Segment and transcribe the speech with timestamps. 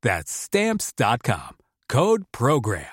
[0.00, 1.56] That's Stamps.com.
[1.88, 2.84] Code PROGRAM.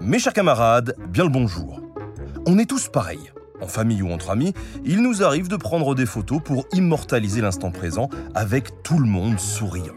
[0.00, 1.82] Mes chers camarades, bien le bonjour.
[2.46, 3.30] On est tous pareils.
[3.60, 4.54] En famille ou entre amis,
[4.86, 9.38] il nous arrive de prendre des photos pour immortaliser l'instant présent avec tout le monde
[9.38, 9.94] souriant.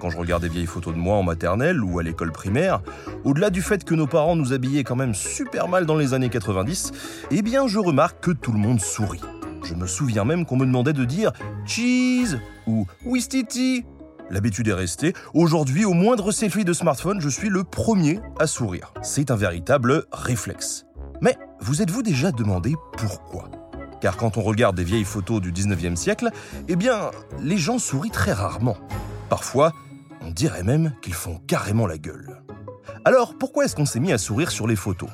[0.00, 2.82] Quand je regarde des vieilles photos de moi en maternelle ou à l'école primaire,
[3.22, 6.28] au-delà du fait que nos parents nous habillaient quand même super mal dans les années
[6.28, 6.90] 90,
[7.30, 9.20] eh bien je remarque que tout le monde sourit.
[9.64, 11.32] Je me souviens même qu'on me demandait de dire
[11.64, 13.86] cheese ou wistiti.
[14.30, 15.14] L'habitude est restée.
[15.32, 18.92] Aujourd'hui, au moindre selfie de smartphone, je suis le premier à sourire.
[19.02, 20.84] C'est un véritable réflexe.
[21.20, 23.50] Mais vous êtes-vous déjà demandé pourquoi?
[24.00, 26.30] Car quand on regarde des vieilles photos du 19e siècle,
[26.68, 28.76] eh bien, les gens sourient très rarement.
[29.30, 29.72] Parfois,
[30.20, 32.42] on dirait même qu'ils font carrément la gueule.
[33.06, 35.10] Alors, pourquoi est-ce qu'on s'est mis à sourire sur les photos?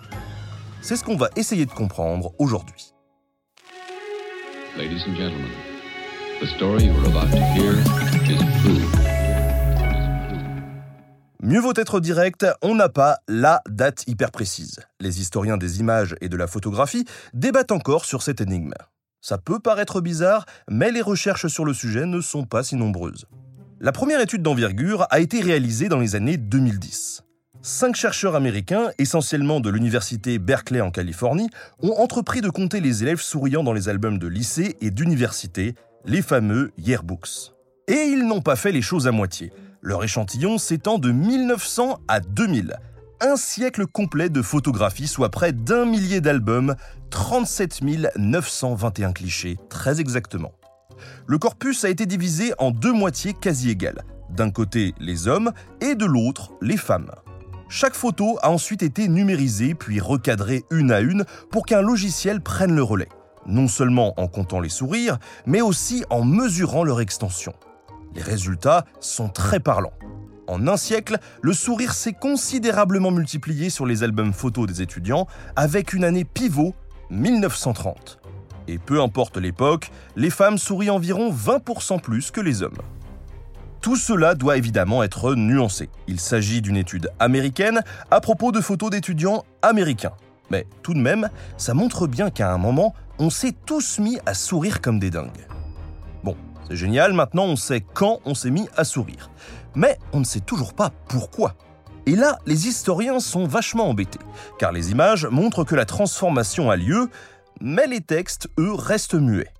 [0.82, 2.94] C'est ce qu'on va essayer de comprendre aujourd'hui.
[4.78, 5.50] Ladies and gentlemen,
[6.40, 7.72] the story you are about to hear
[8.30, 8.80] is true.
[11.42, 14.78] Mieux vaut être direct, on n'a pas la date hyper précise.
[15.00, 17.04] Les historiens des images et de la photographie
[17.34, 18.74] débattent encore sur cette énigme.
[19.20, 23.26] Ça peut paraître bizarre, mais les recherches sur le sujet ne sont pas si nombreuses.
[23.80, 27.24] La première étude d'envergure a été réalisée dans les années 2010.
[27.62, 31.50] Cinq chercheurs américains, essentiellement de l'université Berkeley en Californie,
[31.80, 35.74] ont entrepris de compter les élèves souriant dans les albums de lycée et d'université,
[36.06, 37.52] les fameux yearbooks.
[37.86, 39.52] Et ils n'ont pas fait les choses à moitié.
[39.82, 42.76] Leur échantillon s'étend de 1900 à 2000.
[43.20, 46.76] Un siècle complet de photographie, soit près d'un millier d'albums,
[47.10, 47.82] 37
[48.16, 50.52] 921 clichés, très exactement.
[51.26, 54.02] Le corpus a été divisé en deux moitiés quasi égales.
[54.30, 57.10] D'un côté, les hommes, et de l'autre, les femmes.
[57.72, 62.74] Chaque photo a ensuite été numérisée puis recadrée une à une pour qu'un logiciel prenne
[62.74, 63.08] le relais,
[63.46, 67.54] non seulement en comptant les sourires, mais aussi en mesurant leur extension.
[68.16, 69.92] Les résultats sont très parlants.
[70.48, 75.92] En un siècle, le sourire s'est considérablement multiplié sur les albums photos des étudiants, avec
[75.92, 76.74] une année pivot,
[77.10, 78.18] 1930.
[78.66, 82.82] Et peu importe l'époque, les femmes sourient environ 20% plus que les hommes.
[83.80, 85.88] Tout cela doit évidemment être nuancé.
[86.06, 87.80] Il s'agit d'une étude américaine
[88.10, 90.12] à propos de photos d'étudiants américains.
[90.50, 94.34] Mais tout de même, ça montre bien qu'à un moment, on s'est tous mis à
[94.34, 95.46] sourire comme des dingues.
[96.22, 96.36] Bon,
[96.68, 99.30] c'est génial, maintenant on sait quand on s'est mis à sourire.
[99.74, 101.54] Mais on ne sait toujours pas pourquoi.
[102.04, 104.18] Et là, les historiens sont vachement embêtés,
[104.58, 107.08] car les images montrent que la transformation a lieu,
[107.60, 109.52] mais les textes, eux, restent muets.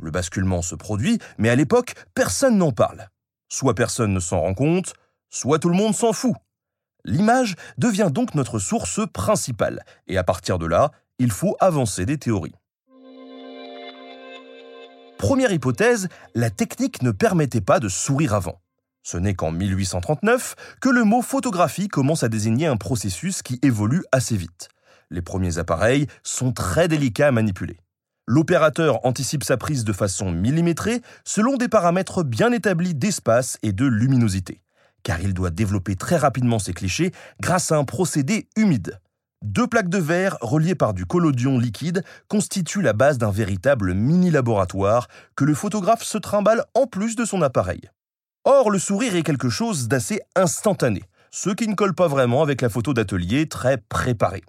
[0.00, 3.08] Le basculement se produit, mais à l'époque, personne n'en parle.
[3.48, 4.94] Soit personne ne s'en rend compte,
[5.30, 6.34] soit tout le monde s'en fout.
[7.04, 12.18] L'image devient donc notre source principale, et à partir de là, il faut avancer des
[12.18, 12.54] théories.
[15.16, 18.60] Première hypothèse, la technique ne permettait pas de sourire avant.
[19.02, 24.04] Ce n'est qu'en 1839 que le mot photographie commence à désigner un processus qui évolue
[24.12, 24.68] assez vite.
[25.10, 27.78] Les premiers appareils sont très délicats à manipuler.
[28.30, 33.86] L'opérateur anticipe sa prise de façon millimétrée selon des paramètres bien établis d'espace et de
[33.86, 34.60] luminosité,
[35.02, 37.10] car il doit développer très rapidement ses clichés
[37.40, 39.00] grâce à un procédé humide.
[39.42, 45.08] Deux plaques de verre reliées par du collodion liquide constituent la base d'un véritable mini-laboratoire
[45.34, 47.80] que le photographe se trimballe en plus de son appareil.
[48.44, 52.60] Or, le sourire est quelque chose d'assez instantané, ce qui ne colle pas vraiment avec
[52.60, 54.42] la photo d'atelier très préparée.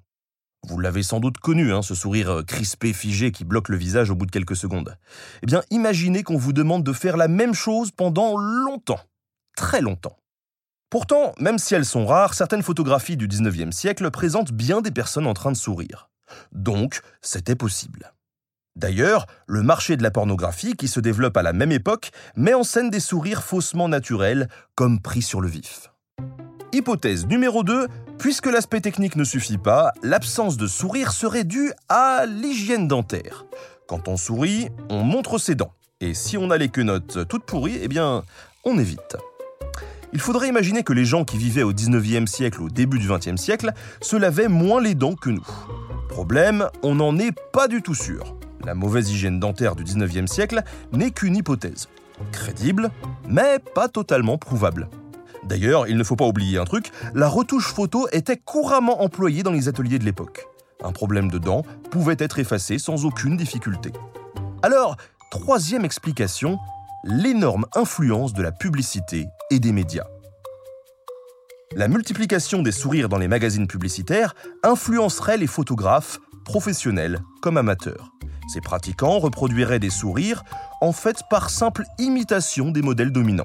[0.68, 4.10] Vous l'avez sans doute connu, hein, ce sourire euh, crispé, figé qui bloque le visage
[4.10, 4.98] au bout de quelques secondes.
[5.42, 9.00] Eh bien, imaginez qu'on vous demande de faire la même chose pendant longtemps.
[9.56, 10.18] Très longtemps.
[10.90, 15.28] Pourtant, même si elles sont rares, certaines photographies du 19e siècle présentent bien des personnes
[15.28, 16.10] en train de sourire.
[16.52, 18.14] Donc, c'était possible.
[18.76, 22.64] D'ailleurs, le marché de la pornographie, qui se développe à la même époque, met en
[22.64, 25.92] scène des sourires faussement naturels, comme pris sur le vif.
[26.72, 27.88] Hypothèse numéro 2,
[28.20, 33.46] puisque l'aspect technique ne suffit pas, l'absence de sourire serait due à l'hygiène dentaire.
[33.88, 35.74] Quand on sourit, on montre ses dents.
[36.02, 38.24] Et si on a les quenottes toutes pourries, eh bien,
[38.66, 39.18] on évite.
[40.12, 43.38] Il faudrait imaginer que les gens qui vivaient au 19e siècle, au début du 20e
[43.38, 45.48] siècle, se lavaient moins les dents que nous.
[46.10, 48.36] Problème, on n'en est pas du tout sûr.
[48.66, 51.88] La mauvaise hygiène dentaire du 19e siècle n'est qu'une hypothèse.
[52.32, 52.92] Crédible,
[53.28, 54.90] mais pas totalement prouvable.
[55.44, 59.52] D'ailleurs, il ne faut pas oublier un truc, la retouche photo était couramment employée dans
[59.52, 60.48] les ateliers de l'époque.
[60.84, 63.92] Un problème de dents pouvait être effacé sans aucune difficulté.
[64.64, 64.98] Alors,
[65.32, 66.58] troisième explication,
[67.04, 70.08] l'énorme influence de la publicité et des médias.
[71.76, 78.12] La multiplication des sourires dans les magazines publicitaires influencerait les photographes, professionnels comme amateurs.
[78.52, 80.44] Ces pratiquants reproduiraient des sourires
[80.82, 83.44] en fait par simple imitation des modèles dominants.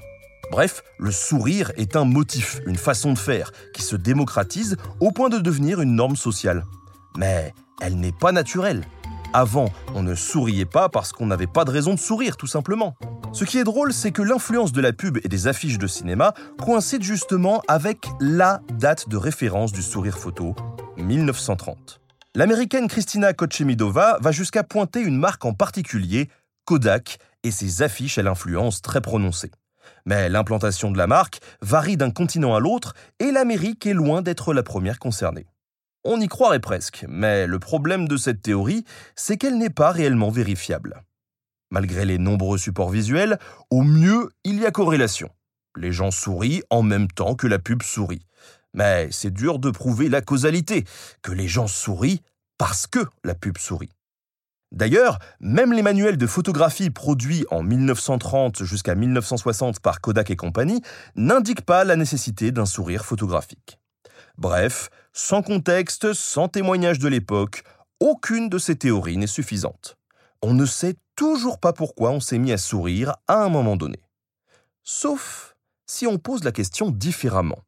[0.51, 5.29] Bref, le sourire est un motif, une façon de faire, qui se démocratise au point
[5.29, 6.63] de devenir une norme sociale.
[7.17, 8.85] Mais elle n'est pas naturelle.
[9.33, 12.95] Avant, on ne souriait pas parce qu'on n'avait pas de raison de sourire, tout simplement.
[13.33, 16.33] Ce qui est drôle, c'est que l'influence de la pub et des affiches de cinéma
[16.63, 20.55] coïncide justement avec la date de référence du sourire photo,
[20.97, 21.99] 1930.
[22.33, 26.29] L'américaine Christina Kochemidova va jusqu'à pointer une marque en particulier,
[26.63, 29.51] Kodak, et ses affiches à l'influence très prononcée.
[30.05, 34.53] Mais l'implantation de la marque varie d'un continent à l'autre et l'Amérique est loin d'être
[34.53, 35.47] la première concernée.
[36.03, 38.85] On y croirait presque, mais le problème de cette théorie,
[39.15, 41.01] c'est qu'elle n'est pas réellement vérifiable.
[41.71, 43.39] Malgré les nombreux supports visuels,
[43.71, 45.29] au mieux, il y a corrélation.
[45.75, 48.25] Les gens sourient en même temps que la pub sourit.
[48.73, 50.85] Mais c'est dur de prouver la causalité,
[51.23, 52.21] que les gens sourient
[52.57, 53.91] parce que la pub sourit.
[54.75, 60.81] D'ailleurs, même les manuels de photographie produits en 1930 jusqu'à 1960 par Kodak et compagnie
[61.15, 63.79] n'indiquent pas la nécessité d'un sourire photographique.
[64.37, 67.63] Bref, sans contexte, sans témoignage de l'époque,
[68.01, 69.97] aucune de ces théories n'est suffisante.
[70.41, 74.01] On ne sait toujours pas pourquoi on s'est mis à sourire à un moment donné.
[74.83, 75.55] Sauf
[75.85, 77.63] si on pose la question différemment.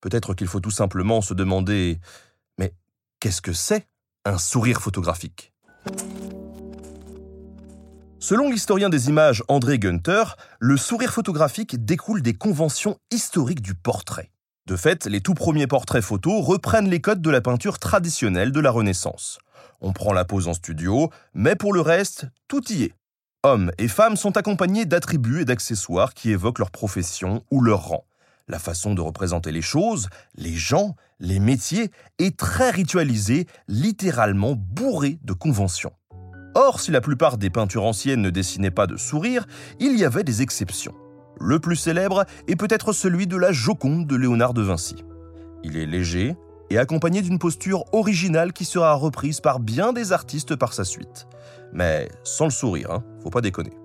[0.00, 2.00] Peut-être qu'il faut tout simplement se demander
[2.58, 2.74] Mais
[3.20, 3.86] qu'est-ce que c'est
[4.24, 5.52] un sourire photographique?
[8.18, 14.30] Selon l'historien des images André Gunther, le sourire photographique découle des conventions historiques du portrait.
[14.66, 18.60] De fait, les tout premiers portraits photos reprennent les codes de la peinture traditionnelle de
[18.60, 19.38] la Renaissance.
[19.82, 22.94] On prend la pose en studio, mais pour le reste, tout y est.
[23.42, 28.06] Hommes et femmes sont accompagnés d'attributs et d'accessoires qui évoquent leur profession ou leur rang.
[28.48, 35.18] La façon de représenter les choses, les gens, les métiers est très ritualisée, littéralement bourrée
[35.22, 35.92] de conventions.
[36.58, 39.46] Or, si la plupart des peintures anciennes ne dessinaient pas de sourire,
[39.78, 40.94] il y avait des exceptions.
[41.38, 45.04] Le plus célèbre est peut-être celui de la Joconde de Léonard de Vinci.
[45.64, 46.34] Il est léger
[46.70, 51.26] et accompagné d'une posture originale qui sera reprise par bien des artistes par sa suite.
[51.74, 53.76] Mais sans le sourire, hein, faut pas déconner.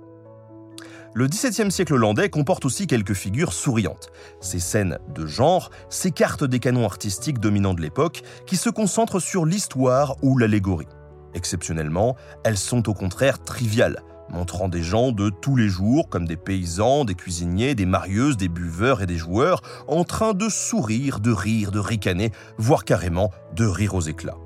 [1.14, 4.14] Le XVIIe siècle hollandais comporte aussi quelques figures souriantes.
[4.40, 9.44] Ces scènes de genre s'écartent des canons artistiques dominants de l'époque qui se concentrent sur
[9.44, 10.88] l'histoire ou l'allégorie.
[11.34, 16.38] Exceptionnellement, elles sont au contraire triviales, montrant des gens de tous les jours, comme des
[16.38, 21.32] paysans, des cuisiniers, des marieuses, des buveurs et des joueurs, en train de sourire, de
[21.32, 24.38] rire, de ricaner, voire carrément de rire aux éclats.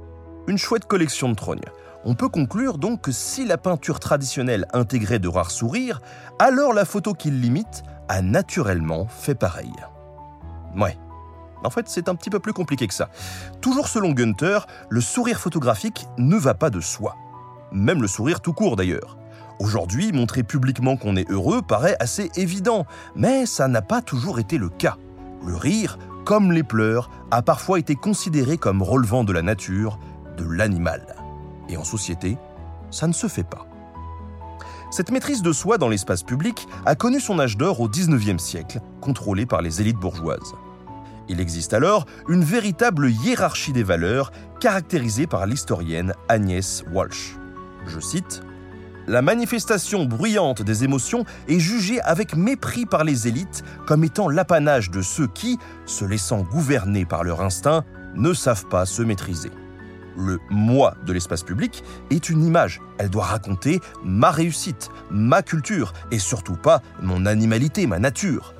[0.47, 1.61] Une chouette collection de trognes.
[2.03, 6.01] On peut conclure donc que si la peinture traditionnelle intégrait de rares sourires,
[6.37, 9.73] alors la photo qui l'imite a naturellement fait pareil.
[10.77, 10.95] Ouais.
[11.65, 13.09] En fait, c'est un petit peu plus compliqué que ça.
[13.61, 17.15] Toujours selon Gunther, le sourire photographique ne va pas de soi.
[17.71, 19.17] Même le sourire tout court d'ailleurs.
[19.59, 24.57] Aujourd'hui, montrer publiquement qu'on est heureux paraît assez évident, mais ça n'a pas toujours été
[24.57, 24.97] le cas.
[25.45, 29.97] Le rire, comme les pleurs, a parfois été considéré comme relevant de la nature,
[30.37, 31.15] de l'animal.
[31.69, 32.37] Et en société,
[32.91, 33.65] ça ne se fait pas.
[34.91, 38.79] Cette maîtrise de soi dans l'espace public a connu son âge d'or au XIXe siècle,
[39.01, 40.53] contrôlée par les élites bourgeoises.
[41.27, 47.35] Il existe alors une véritable hiérarchie des valeurs caractérisée par l'historienne Agnès Walsh.
[47.87, 48.41] Je cite
[49.07, 54.89] la manifestation bruyante des émotions est jugée avec mépris par les élites comme étant l'apanage
[54.89, 57.83] de ceux qui, se laissant gouverner par leur instinct,
[58.15, 59.51] ne savent pas se maîtriser.
[60.17, 62.81] Le moi de l'espace public est une image.
[62.97, 68.55] Elle doit raconter ma réussite, ma culture et surtout pas mon animalité, ma nature.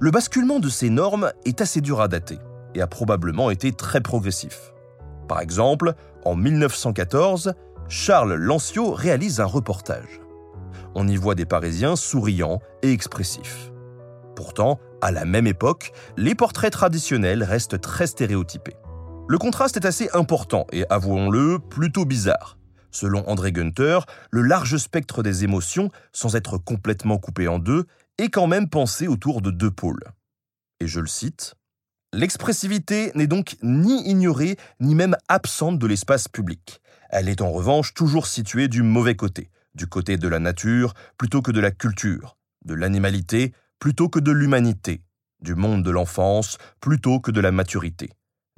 [0.00, 2.38] Le basculement de ces normes est assez dur à dater
[2.74, 4.72] et a probablement été très progressif.
[5.28, 7.54] Par exemple, en 1914,
[7.88, 10.20] Charles Lancio réalise un reportage.
[10.94, 13.70] On y voit des Parisiens souriants et expressifs.
[14.34, 18.76] Pourtant, à la même époque, les portraits traditionnels restent très stéréotypés.
[19.28, 22.58] Le contraste est assez important et, avouons-le, plutôt bizarre.
[22.90, 27.86] Selon André Günther, le large spectre des émotions, sans être complètement coupé en deux,
[28.18, 30.04] est quand même pensé autour de deux pôles.
[30.80, 31.54] Et je le cite
[32.12, 36.80] L'expressivité n'est donc ni ignorée ni même absente de l'espace public.
[37.10, 41.42] Elle est en revanche toujours située du mauvais côté, du côté de la nature plutôt
[41.42, 45.02] que de la culture, de l'animalité plutôt que de l'humanité,
[45.40, 48.10] du monde de l'enfance plutôt que de la maturité,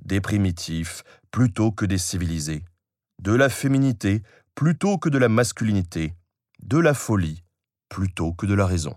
[0.04, 2.64] des primitifs plutôt que des civilisés,
[3.22, 4.22] de la féminité
[4.54, 6.14] plutôt que de la masculinité,
[6.62, 7.42] de la folie
[7.88, 8.94] plutôt que de la raison.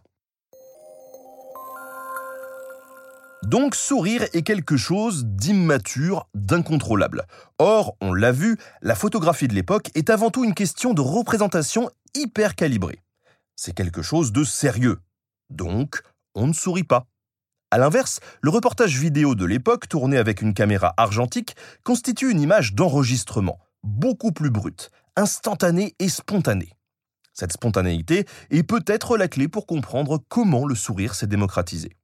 [3.44, 7.26] Donc sourire est quelque chose d'immature, d'incontrôlable.
[7.58, 11.90] Or, on l'a vu, la photographie de l'époque est avant tout une question de représentation
[12.16, 13.02] hyper calibrée.
[13.56, 15.00] C'est quelque chose de sérieux.
[15.50, 16.02] Donc,
[16.36, 17.08] on ne sourit pas.
[17.72, 22.74] A l'inverse, le reportage vidéo de l'époque, tourné avec une caméra argentique, constitue une image
[22.74, 26.74] d'enregistrement, beaucoup plus brute, instantanée et spontanée.
[27.34, 31.96] Cette spontanéité est peut-être la clé pour comprendre comment le sourire s'est démocratisé.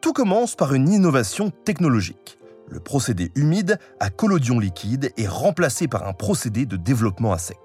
[0.00, 2.38] Tout commence par une innovation technologique.
[2.68, 7.58] Le procédé humide à collodion liquide est remplacé par un procédé de développement à sec.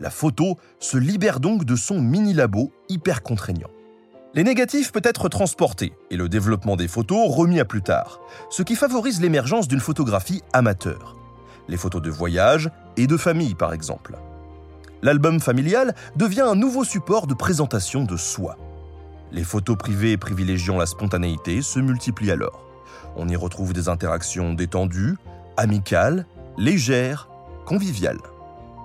[0.00, 3.70] La photo se libère donc de son mini-labo hyper contraignant.
[4.34, 8.20] Les négatifs peuvent être transportés et le développement des photos remis à plus tard,
[8.50, 11.16] ce qui favorise l'émergence d'une photographie amateur.
[11.68, 14.16] Les photos de voyage et de famille par exemple.
[15.02, 18.56] L'album familial devient un nouveau support de présentation de soi.
[19.30, 22.64] Les photos privées privilégiant la spontanéité se multiplient alors.
[23.16, 25.16] On y retrouve des interactions détendues,
[25.56, 27.28] amicales, légères,
[27.66, 28.20] conviviales.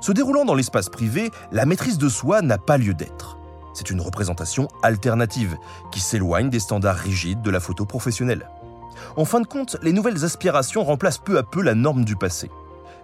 [0.01, 3.37] Se déroulant dans l'espace privé, la maîtrise de soi n'a pas lieu d'être.
[3.73, 5.55] C'est une représentation alternative
[5.91, 8.49] qui s'éloigne des standards rigides de la photo professionnelle.
[9.15, 12.51] En fin de compte, les nouvelles aspirations remplacent peu à peu la norme du passé.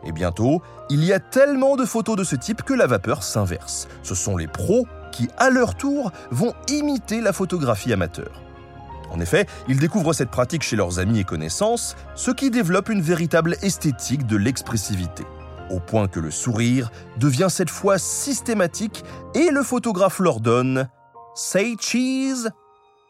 [0.04, 3.88] Et bientôt, il y a tellement de photos de ce type que la vapeur s'inverse.
[4.04, 8.42] Ce sont les pros qui, à leur tour, vont imiter la photographie amateur.
[9.12, 13.02] En effet, ils découvrent cette pratique chez leurs amis et connaissances, ce qui développe une
[13.02, 15.24] véritable esthétique de l'expressivité,
[15.70, 20.88] au point que le sourire devient cette fois systématique et le photographe leur donne
[21.36, 22.50] Say cheese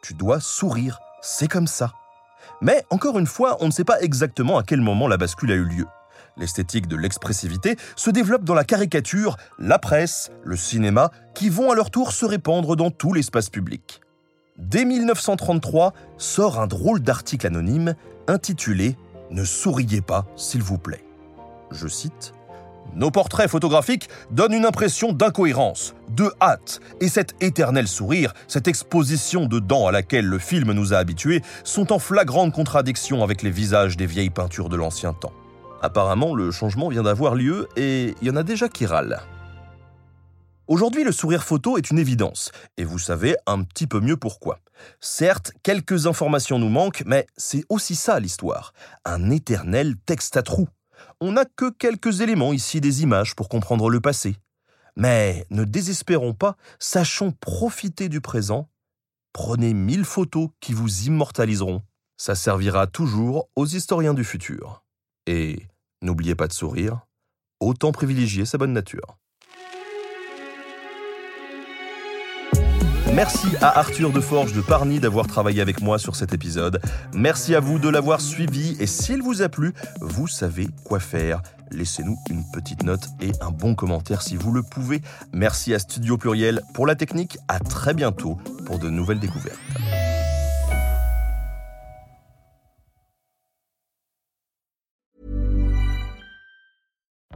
[0.01, 1.91] Tu dois sourire, c'est comme ça.
[2.61, 5.55] Mais encore une fois, on ne sait pas exactement à quel moment la bascule a
[5.55, 5.85] eu lieu.
[6.37, 11.75] L'esthétique de l'expressivité se développe dans la caricature, la presse, le cinéma, qui vont à
[11.75, 14.01] leur tour se répandre dans tout l'espace public.
[14.57, 17.95] Dès 1933 sort un drôle d'article anonyme
[18.27, 18.97] intitulé
[19.31, 21.03] Ne souriez pas, s'il vous plaît.
[21.71, 22.33] Je cite
[22.95, 29.45] nos portraits photographiques donnent une impression d'incohérence, de hâte, et cet éternel sourire, cette exposition
[29.45, 33.51] de dents à laquelle le film nous a habitués, sont en flagrante contradiction avec les
[33.51, 35.33] visages des vieilles peintures de l'ancien temps.
[35.81, 39.19] Apparemment, le changement vient d'avoir lieu et il y en a déjà qui râlent.
[40.67, 44.59] Aujourd'hui, le sourire photo est une évidence, et vous savez un petit peu mieux pourquoi.
[44.99, 50.67] Certes, quelques informations nous manquent, mais c'est aussi ça l'histoire, un éternel texte à trous.
[51.21, 54.35] On n'a que quelques éléments ici des images pour comprendre le passé.
[54.95, 58.69] Mais ne désespérons pas, sachons profiter du présent.
[59.33, 61.81] Prenez mille photos qui vous immortaliseront.
[62.17, 64.83] Ça servira toujours aux historiens du futur.
[65.29, 65.67] Et
[66.01, 67.01] n'oubliez pas de sourire,
[67.59, 69.19] autant privilégier sa bonne nature.
[73.13, 76.81] Merci à Arthur Deforge de Parny d'avoir travaillé avec moi sur cet épisode.
[77.13, 81.43] Merci à vous de l'avoir suivi et s'il vous a plu, vous savez quoi faire.
[81.69, 85.03] Laissez-nous une petite note et un bon commentaire si vous le pouvez.
[85.31, 87.37] Merci à Studio Pluriel pour la technique.
[87.47, 89.59] À très bientôt pour de nouvelles découvertes.